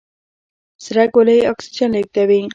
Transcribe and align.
سره 0.83 1.03
ګولۍ 1.13 1.39
اکسیجن 1.51 1.89
لېږدوي. 1.95 2.41